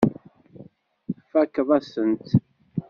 Tfakkeḍ-asen-tt. 1.19 2.29